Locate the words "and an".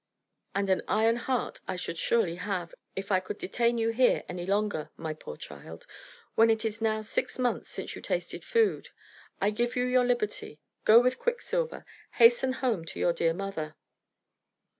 0.55-0.81